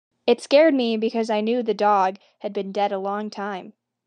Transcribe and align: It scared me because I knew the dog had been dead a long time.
It 0.25 0.41
scared 0.41 0.73
me 0.73 0.97
because 0.97 1.29
I 1.29 1.41
knew 1.41 1.61
the 1.61 1.75
dog 1.75 2.15
had 2.39 2.53
been 2.53 2.71
dead 2.71 2.91
a 2.91 2.97
long 2.97 3.29
time. 3.29 3.73